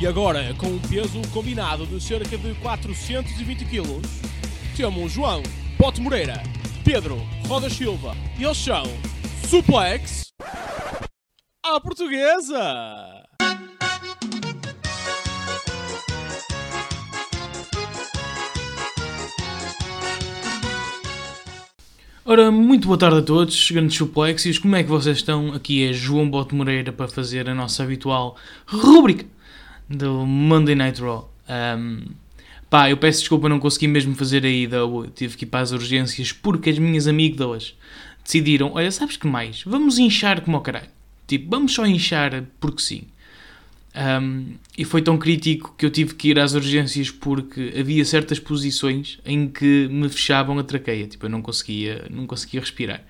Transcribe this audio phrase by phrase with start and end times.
[0.00, 4.00] E agora, com um peso combinado de cerca de 420 kg,
[4.74, 5.42] temos João
[5.76, 6.42] Pote Moreira,
[6.82, 8.84] Pedro Roda Silva e eles são
[9.46, 10.32] Suplex
[11.62, 13.26] à Portuguesa!
[22.24, 25.52] Ora, muito boa tarde a todos, grandes suplexes, como é que vocês estão?
[25.52, 28.36] Aqui é João Bote Moreira para fazer a nossa habitual
[28.66, 29.26] rúbrica
[29.90, 31.28] do Monday Night Raw.
[31.48, 32.04] Um,
[32.70, 34.78] pá, eu peço desculpa, não consegui mesmo fazer a ida,
[35.14, 37.74] tive que ir para as urgências porque as minhas amígdalas
[38.22, 39.64] decidiram, olha, sabes que mais?
[39.64, 40.88] Vamos inchar como o caralho.
[41.26, 43.02] Tipo, vamos só inchar porque sim.
[43.92, 48.38] Um, e foi tão crítico que eu tive que ir às urgências porque havia certas
[48.38, 53.02] posições em que me fechavam a traqueia, tipo, eu não conseguia, não conseguia respirar.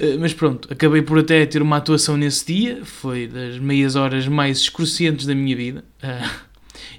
[0.00, 4.26] Uh, mas pronto, acabei por até ter uma atuação nesse dia, foi das meias horas
[4.26, 5.84] mais excruciantes da minha vida.
[6.02, 6.30] Uh,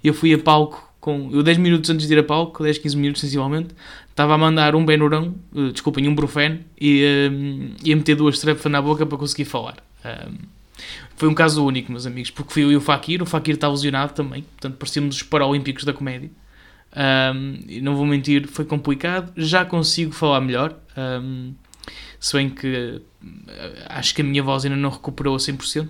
[0.04, 1.32] eu fui a palco com.
[1.34, 3.74] Eu 10 minutos antes de ir a palco, 10, 15 minutos sensivelmente,
[4.10, 7.02] estava a mandar um Benurão, uh, desculpem, um Brufen, e
[7.84, 9.78] ia meter duas trepes na boca para conseguir falar.
[11.16, 13.22] Foi um caso único, meus amigos, porque fui eu e o Fakir.
[13.22, 16.30] O Fakir estava lesionado também, portanto parecíamos os Paralímpicos da comédia.
[16.94, 19.32] Um, e não vou mentir, foi complicado.
[19.38, 21.54] Já consigo falar melhor, um,
[22.20, 23.02] se bem que
[23.88, 25.90] acho que a minha voz ainda não recuperou a 100%.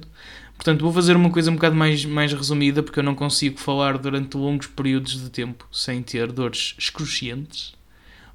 [0.55, 3.97] Portanto, vou fazer uma coisa um bocado mais, mais resumida, porque eu não consigo falar
[3.97, 7.73] durante longos períodos de tempo sem ter dores excruciantes.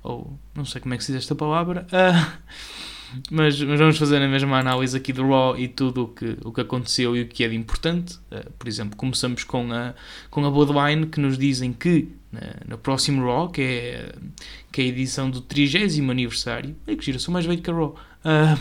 [0.02, 1.86] Ou não sei como é que se diz esta palavra.
[1.86, 2.38] Uh,
[3.30, 6.52] mas, mas, vamos fazer a mesma análise aqui do Raw e tudo o que, o
[6.52, 8.16] que aconteceu e o que é de importante.
[8.30, 9.94] Uh, por exemplo, começamos com a,
[10.30, 14.12] com a Bloodline, que nos dizem que uh, no próximo Raw, que é,
[14.72, 17.74] que é a edição do 30 aniversário, é que gira, sou mais velho que a
[17.74, 17.96] Raw.
[18.24, 18.58] Uh,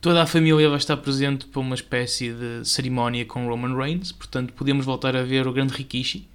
[0.00, 4.52] toda a família vai estar presente para uma espécie de cerimónia com Roman Reigns, portanto
[4.52, 6.28] podemos voltar a ver o grande Rikishi.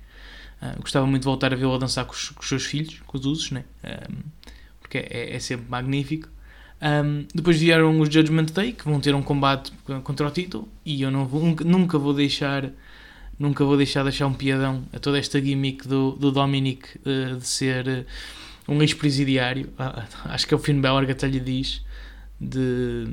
[0.62, 3.02] Uh, gostava muito de voltar a vê-lo a dançar com os, com os, seus filhos,
[3.06, 3.66] com os usos, né?
[4.86, 6.30] porque é, é, sempre magnífico.
[6.82, 9.72] Um, depois vieram os Judgment Day, que vão ter um combate
[10.04, 12.72] contra o título, e eu não vou, nunca vou deixar
[13.38, 17.38] nunca vou deixar de achar um piadão a toda esta gimmick do, do Dominic uh,
[17.38, 19.68] de ser uh, um ex-presidiário.
[19.78, 21.84] Uh, acho que é o Finn Balor que até lhe diz
[22.40, 23.08] de,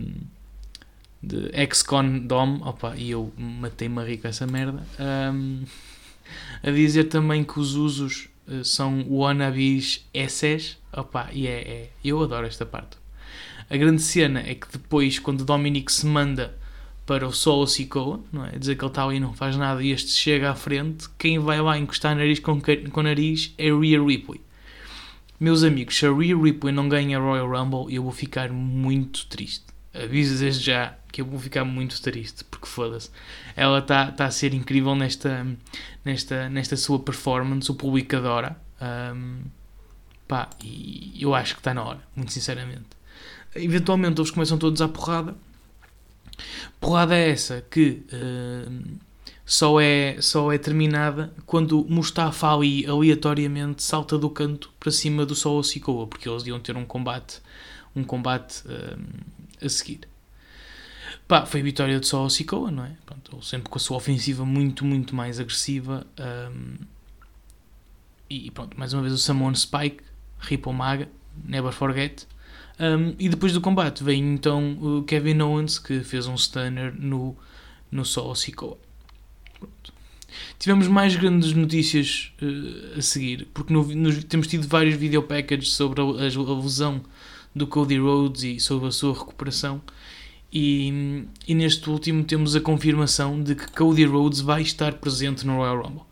[1.23, 2.61] de ex-con Dom.
[2.63, 4.83] Opa, e eu matei-me a rir com essa merda.
[4.99, 5.65] Um,
[6.63, 10.77] a dizer também que os usos uh, são wannabes SS.
[10.93, 13.02] Opa, e é, é, eu adoro esta parte.
[13.73, 16.55] A grande cena é que depois, quando Dominic se manda
[17.07, 18.51] para o Solo Sikoa, não é?
[18.59, 21.39] Dizer que ele está ali e não faz nada e este chega à frente, quem
[21.39, 24.43] vai lá encostar nariz com, com nariz é Rhea Ripley.
[25.41, 29.25] Meus amigos, se a Rhea Ripley não ganha a Royal Rumble, eu vou ficar muito
[29.29, 29.65] triste.
[29.95, 33.09] Aviso desde já que eu vou ficar muito triste, porque foda-se.
[33.57, 35.47] Ela está tá a ser incrível nesta,
[36.05, 38.55] nesta, nesta sua performance, o público adora.
[39.15, 39.45] Um,
[40.29, 43.01] pá, e eu acho que está na hora, muito sinceramente
[43.55, 45.35] eventualmente eles começam todos à porrada.
[46.81, 48.99] Porrada é essa que uh,
[49.45, 55.35] só, é, só é terminada quando Mustafa Ali aleatoriamente salta do canto para cima do
[55.35, 57.41] Solo Sikoa, porque eles iam ter um combate,
[57.95, 60.01] um combate uh, a seguir.
[61.29, 62.97] Pá, foi a vitória de Solo Sikoa, não é?
[63.07, 66.07] Pronto, sempre com a sua ofensiva muito, muito mais agressiva.
[66.19, 66.77] Um,
[68.29, 70.03] e pronto, mais uma vez o Samoan Spike,
[70.39, 71.09] Ripple Maga,
[71.45, 72.27] Never Forget.
[72.83, 77.37] Um, e depois do combate vem então o Kevin Owens que fez um stunner no,
[77.93, 78.77] no Solo Sikoa.
[80.59, 85.75] Tivemos mais grandes notícias uh, a seguir, porque no, no, temos tido vários video packages
[85.75, 87.01] sobre a, a, a, lesão
[87.55, 89.81] do Cody Rhodes e sobre a sua recuperação.
[90.53, 95.59] E, e, neste último temos a confirmação de que Cody Rhodes vai estar presente no
[95.59, 96.03] Royal Rumble.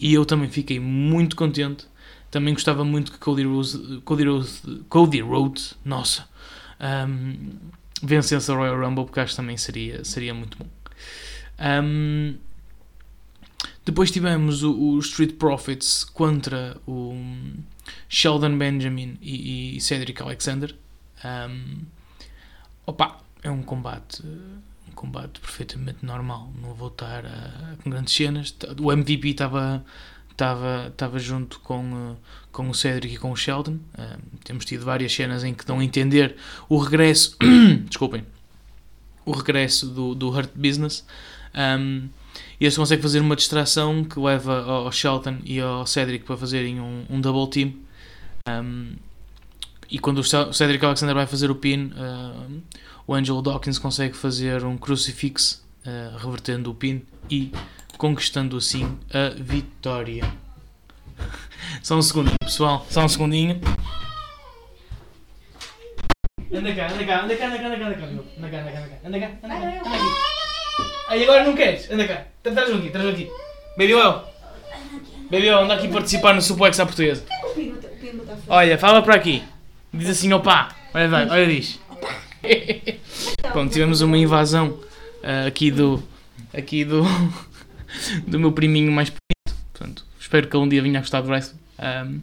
[0.00, 1.86] E eu também fiquei muito contente
[2.36, 6.28] também gostava muito que Cody Rhodes, Cody Rhodes, Cody Rhodes nossa,
[7.08, 7.48] um,
[8.02, 10.66] vencesse a Royal Rumble, porque acho que também seria, seria muito bom.
[11.58, 12.34] Um,
[13.86, 17.18] depois tivemos o, o, Street Profits contra o
[18.06, 20.74] Sheldon Benjamin e, e Cedric Alexander.
[21.24, 21.84] Um,
[22.84, 24.22] opa, é um combate
[24.90, 26.52] um combate perfeitamente normal.
[26.60, 28.54] Não vou estar a, com grandes cenas.
[28.78, 29.82] O MVP estava
[30.36, 32.16] estava, estava junto com, eh,
[32.52, 33.78] com o Cedric e com o Sheldon.
[33.94, 36.36] Uh, temos tido várias cenas em que dão a entender
[36.68, 37.36] o regresso,
[37.88, 38.24] desculpem,
[39.24, 41.04] o regresso do, do Hurt Business.
[41.54, 42.08] Um,
[42.60, 46.80] e eles conseguem fazer uma distração que leva ao Sheldon e ao Cedric para fazerem
[46.80, 47.74] um, um double team.
[48.48, 48.94] Um,
[49.90, 52.62] e quando o Cedric Alexander vai fazer o pin, uh,
[53.06, 57.52] o Angelo Dawkins consegue fazer um crucifix uh, revertendo o pin e
[57.96, 60.24] conquistando assim a vitória.
[61.82, 63.60] Só um segundinho, pessoal, só um segundinho.
[66.52, 68.70] Anda cá, anda cá, anda cá, anda cá, anda cá, anda cá, anda cá, anda
[68.70, 70.36] cá, anda cá, anda cá, anda aqui.
[71.08, 71.90] Aí agora não queres?
[71.90, 73.30] Anda cá, traz-me aqui, traz-me aqui.
[73.76, 77.24] Baby Well, anda aqui participar no Suplex à portuguesa.
[78.48, 79.42] Olha, fala para aqui.
[79.92, 80.68] Diz assim, opa.
[80.94, 81.80] Olha, vai, olha, diz.
[83.52, 84.80] Pronto, tivemos uma invasão
[85.22, 86.02] uh, aqui do.
[86.56, 87.04] Aqui do.
[88.26, 89.58] Do meu priminho mais pequeno.
[89.72, 91.58] Portanto, espero que um dia venha a gostar do wrestling.
[91.78, 92.20] Um,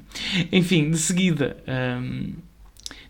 [0.52, 1.58] enfim, de seguida.
[1.68, 2.34] Um,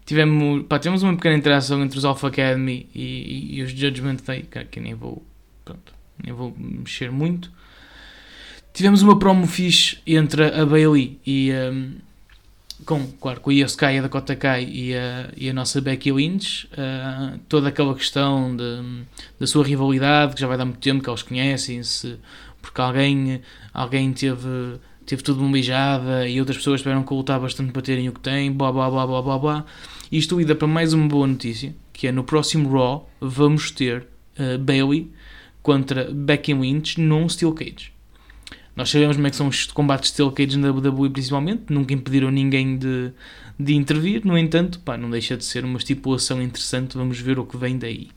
[0.06, 4.18] tivemos, pá, tivemos uma pequena interação entre os Alpha Academy e, e, e os Judgment
[4.26, 5.26] Day, que, nem vou.
[5.64, 5.94] Pronto,
[6.24, 7.52] nem vou mexer muito.
[8.74, 11.52] Tivemos uma promo fixe entre a Bailey e.
[11.54, 11.96] Um,
[12.86, 16.68] com, claro, com a Iosuka a Dakota Kai e a, e a nossa Becky Lynch,
[16.74, 19.06] uh, toda aquela questão de,
[19.40, 22.18] da sua rivalidade, que já vai dar muito tempo que eles conhecem-se,
[22.64, 23.42] porque alguém,
[23.74, 28.08] alguém teve, teve tudo uma beijada e outras pessoas tiveram que lutar bastante para terem
[28.08, 29.66] o que têm, blá blá blá blá blá blá.
[30.10, 34.08] Isto ida para mais uma boa notícia, que é no próximo Raw vamos ter
[34.40, 35.12] uh, Bailey
[35.62, 37.92] contra Becky Lynch num Steel Cage.
[38.78, 41.94] Nós sabemos como é que são os combates de Steel Cage na WWE principalmente, nunca
[41.94, 43.12] impediram ninguém de,
[43.60, 47.46] de intervir, no entanto, pá, não deixa de ser uma estipulação interessante, vamos ver o
[47.46, 48.10] que vem daí.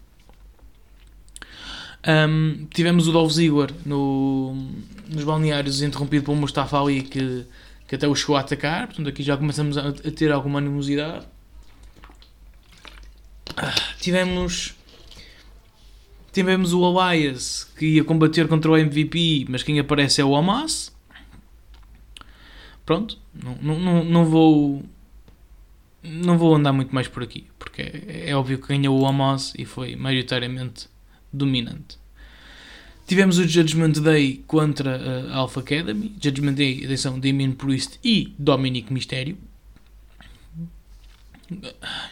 [2.07, 4.55] Um, tivemos o Dolph Ziggler no,
[5.09, 7.45] nos balneários interrompido por Mustafa Ali que,
[7.89, 11.27] que até o chegou a atacar, portanto aqui já começamos a, a ter alguma animosidade.
[13.57, 14.77] Ah, tivemos
[16.37, 20.95] Tivemos o Elias que ia combater contra o MVP, mas quem aparece é o Hamas.
[22.85, 24.85] Pronto, não, não, não vou.
[26.03, 29.55] Não vou andar muito mais por aqui, porque é, é óbvio que ganhou o Hamas
[29.57, 30.91] e foi maioritariamente
[31.33, 31.99] dominante.
[33.07, 36.17] Tivemos o Judgment Day contra a Alpha Academy.
[36.21, 39.39] Judgment Day, atenção, Damien Priest e Dominic Mysterio.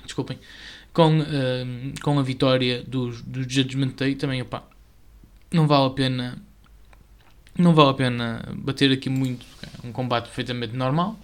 [0.05, 0.39] Desculpem
[0.93, 1.25] com, uh,
[2.01, 4.63] com a vitória do, do Judgment Day também, opá,
[5.53, 6.39] não vale a pena
[7.57, 11.19] não vale a pena bater aqui muito, é um combate perfeitamente normal.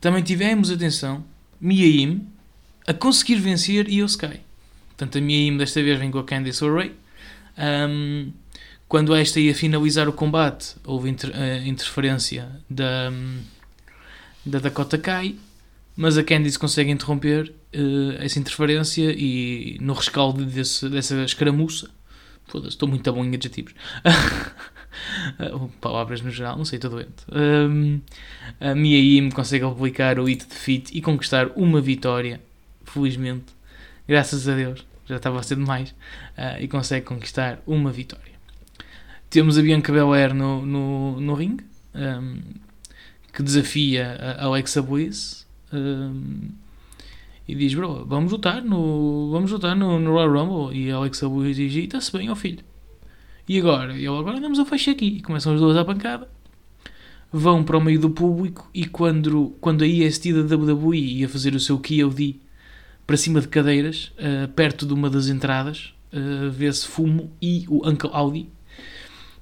[0.00, 1.24] Também tivemos, atenção,
[1.60, 2.18] Mia
[2.86, 4.40] a conseguir vencer Io Sky.
[5.00, 6.94] Portanto, a Mia desta vez vem com a Candice LeRae.
[7.56, 8.32] Um,
[8.86, 13.10] quando esta ia finalizar o combate, houve inter, uh, interferência da,
[14.44, 15.36] da Dakota Kai
[15.96, 21.90] mas a Candice consegue interromper uh, essa interferência e no rescaldo desse, dessa escaramuça,
[22.46, 23.74] foda-se, estou muito bom em adjetivos,
[25.80, 27.24] palavras no geral, não sei, estou doente.
[27.30, 28.00] Um,
[28.60, 32.40] a Mia consegue aplicar o hit de defeat e conquistar uma vitória,
[32.84, 33.59] felizmente,
[34.10, 35.90] graças a Deus, já estava a ser demais,
[36.36, 38.32] uh, e consegue conquistar uma vitória.
[39.30, 41.64] Temos a Bianca Belair no, no, no ringue,
[41.94, 42.40] um,
[43.32, 46.48] que desafia a Alexa Bliss, um,
[47.46, 50.76] e diz, bro, vamos lutar no, vamos lutar no, no Royal Rumble.
[50.76, 52.64] E a Alexa Bliss diz, está-se bem, ó filho.
[53.48, 53.96] E agora?
[53.96, 55.18] E agora andamos a fechar aqui.
[55.18, 56.28] E começam as duas à pancada.
[57.32, 61.54] Vão para o meio do público e quando, quando a IST da WWE ia fazer
[61.54, 62.40] o seu KOD
[63.10, 67.84] para cima de cadeiras, uh, perto de uma das entradas, uh, vê-se fumo e o
[67.84, 68.48] Uncle Audi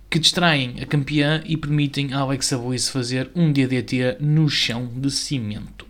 [0.09, 5.11] que distraem a campeã e permitem a Alexa Bliss fazer um DDT no chão de
[5.11, 5.87] cimento.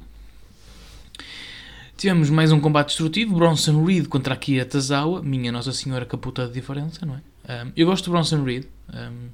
[1.97, 6.55] Tivemos mais um combate destrutivo, Bronson Reed contra Akira Tazawa, minha Nossa Senhora caputa de
[6.55, 7.65] diferença, não é?
[7.65, 8.65] Um, eu gosto do Bronson Reed.
[8.93, 9.29] Um,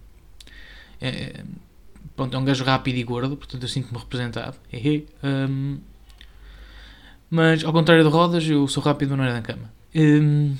[1.00, 1.44] é, é,
[2.14, 4.58] pronto, é um gajo rápido e gordo, portanto eu sinto-me representado.
[5.24, 5.78] Um,
[7.34, 9.72] mas ao contrário de Rodas, eu sou rápido na área da cama.
[9.94, 10.56] Um,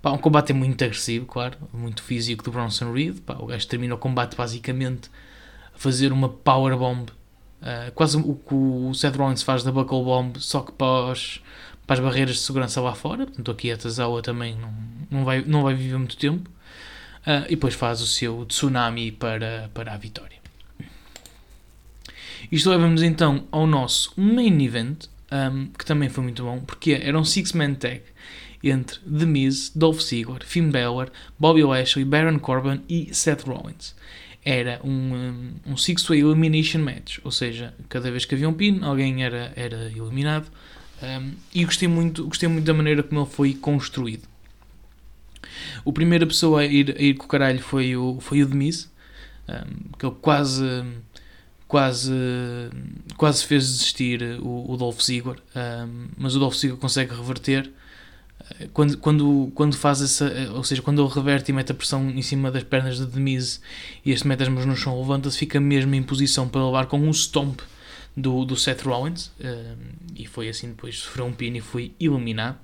[0.00, 3.20] pá, um combate é muito agressivo, claro, muito físico do Bronson Reed.
[3.20, 5.10] Pá, o gajo termina o combate basicamente
[5.74, 7.10] a fazer uma powerbomb
[7.60, 11.42] Uh, quase o que o Seth Rollins faz da Buckle Bomb, só que para, os,
[11.86, 13.26] para as barreiras de segurança lá fora.
[13.26, 14.74] Portanto, aqui a Tazawa também não,
[15.10, 16.50] não, vai, não vai viver muito tempo.
[17.22, 20.36] Uh, e depois faz o seu tsunami para, para a vitória.
[22.52, 27.18] Isto leva-nos então ao nosso main event, um, que também foi muito bom, porque era
[27.18, 28.02] um six-man tag
[28.62, 33.94] entre The Miz, Dolph Ziggler, Finn Balor, Bobby Lashley, Baron Corbin e Seth Rollins
[34.46, 39.24] era um, um six-way elimination match, ou seja, cada vez que havia um pin, alguém
[39.24, 40.46] era, era eliminado.
[41.02, 44.22] Um, e gostei muito, gostei muito da maneira como ele foi construído.
[45.84, 48.86] O primeira pessoa a ir, a ir com o caralho foi o, foi o Demise,
[49.48, 50.62] um, que ele quase,
[51.68, 52.12] quase,
[53.16, 57.70] quase fez desistir o, o Dolph Ziggler, um, mas o Dolph Ziggler consegue reverter
[58.72, 62.22] quando, quando, quando faz essa, ou seja, quando ele reverte e mete a pressão em
[62.22, 63.60] cima das pernas de Demise
[64.04, 66.98] e este mete as mãos no chão, levanta-se, fica mesmo em posição para levar com
[66.98, 67.60] um stomp
[68.16, 69.76] do, do Seth Rollins uh,
[70.14, 72.58] e foi assim depois sofreu um pino e foi iluminado.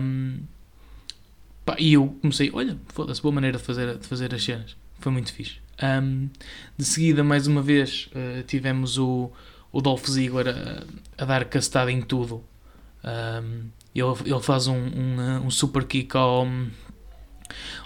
[0.00, 0.40] Um,
[1.64, 5.12] pá, e eu comecei, olha, foda-se, boa maneira de fazer, de fazer as cenas, foi
[5.12, 5.56] muito fixe.
[5.82, 6.28] Um,
[6.76, 9.30] de seguida, mais uma vez, uh, tivemos o,
[9.72, 12.44] o Dolph Ziggler a, a dar castada em tudo.
[13.04, 16.46] Um, ele, ele faz um, um, um, super kick ao,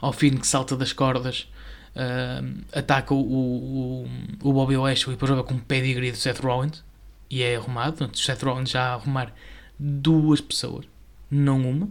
[0.00, 1.48] ao fim que salta das cordas,
[1.94, 4.08] uh, ataca o, o,
[4.42, 6.84] o Bobby Lashley e depois joga com um pedigree do Seth Rollins
[7.30, 7.96] e é arrumado.
[7.96, 9.32] Portanto, Seth Rollins já a arrumar
[9.78, 10.86] duas pessoas,
[11.30, 11.88] não uma,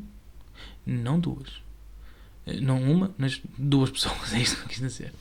[0.85, 1.61] não duas,
[2.61, 4.33] não uma, mas duas pessoas.
[4.33, 5.13] É isto que eu quis dizer.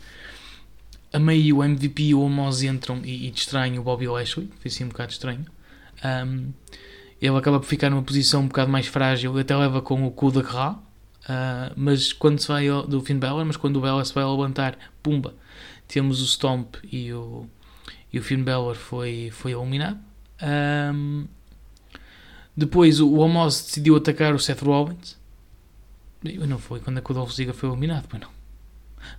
[1.12, 4.68] A meio o MVP e o Amos entram e, e distraem o Bobby Lashley, foi
[4.68, 5.44] assim um bocado estranho.
[6.04, 6.52] Um,
[7.22, 10.32] ele acaba por ficar numa posição um bocado mais frágil, até leva com o cu
[10.32, 14.12] de Ra, uh, mas quando se vai do Finn Balor, mas quando o Balor se
[14.12, 15.34] vai levantar, pumba,
[15.86, 17.46] temos o Stomp e o,
[18.12, 19.98] e o Finn Balor foi, foi eliminado.
[20.42, 21.26] Um,
[22.56, 25.16] depois o Amos decidiu atacar o Seth Rollins.
[26.46, 28.30] Não foi quando a Dolph Ziggler foi eliminado, foi não.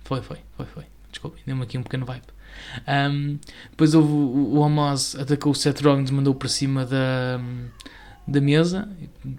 [0.04, 0.84] Foi, foi, foi, foi.
[1.10, 2.24] Desculpa, deu-me aqui um pequeno vibe.
[2.88, 3.38] Um,
[3.70, 7.40] depois houve o, o Amos atacou o Seth Rollins, mandou para cima da,
[8.26, 8.88] da mesa,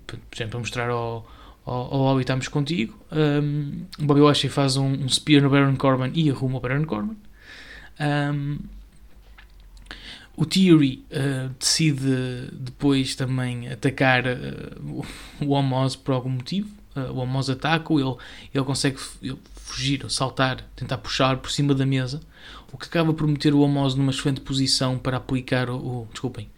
[0.05, 1.29] por exemplo, para mostrar ao,
[1.65, 2.97] ao, ao Lobby estamos contigo.
[3.12, 7.17] Um, Bobby Lashley faz um, um spear no Baron Corbin e arruma o Baron Corbin.
[8.00, 8.59] Um,
[10.36, 15.05] o Theory uh, decide depois também atacar uh,
[15.41, 16.69] o Amos por algum motivo.
[16.98, 18.16] Uh, o Amos ataca, ele,
[18.54, 18.98] ele consegue
[19.54, 22.22] fugir, saltar, tentar puxar por cima da mesa,
[22.72, 26.50] o que acaba por meter o Amos numa excelente posição para aplicar o, o desculpem,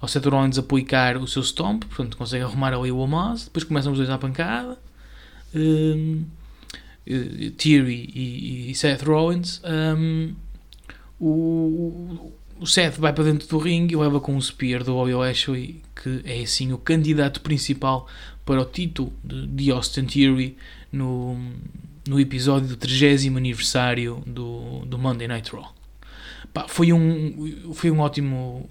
[0.00, 3.92] ao Seth Rollins aplicar o seu stomp, portanto consegue arrumar ali o Amos, depois começam
[3.92, 4.78] os dois à pancada,
[5.54, 6.24] um,
[7.08, 10.34] uh, Theory e, e, Seth Rollins, um,
[11.18, 15.14] o, o Seth vai para dentro do ringue e leva com um spear do Bobby
[15.14, 18.06] Lashley, que é assim o candidato principal
[18.44, 20.56] para o título de, Austin Theory
[20.92, 21.38] no,
[22.06, 25.74] no episódio do 30 aniversário do, do Monday Night Raw.
[26.52, 28.68] Pá, foi, um, foi um ótimo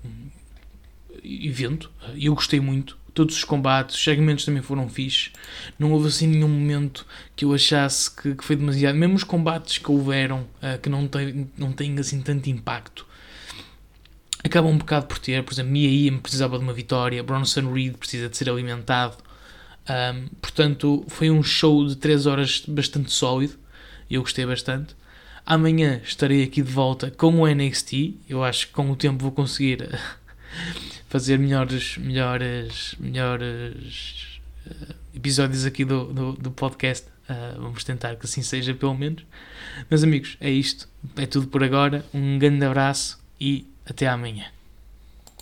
[1.24, 2.98] evento, eu gostei muito.
[3.14, 5.32] Todos os combates, os segmentos também foram fixes.
[5.78, 8.96] Não houve assim nenhum momento que eu achasse que, que foi demasiado.
[8.96, 13.06] Mesmo os combates que houveram, uh, que não têm, não têm assim tanto impacto,
[14.44, 15.44] acabam um bocado por ter.
[15.44, 19.18] Por exemplo, Mia Yim precisava de uma vitória, Bronson Reed precisa de ser alimentado.
[19.90, 23.56] Um, portanto, foi um show de 3 horas bastante sólido.
[24.10, 24.96] Eu gostei bastante.
[25.46, 28.16] Amanhã estarei aqui de volta com o NXT.
[28.30, 29.90] Eu acho que com o tempo vou conseguir
[31.10, 37.08] fazer melhores, melhores, melhores uh, episódios aqui do, do, do podcast.
[37.30, 39.26] Uh, vamos tentar que assim seja, pelo menos.
[39.90, 40.88] Meus amigos, é isto.
[41.18, 42.06] É tudo por agora.
[42.14, 44.46] Um grande abraço e até amanhã.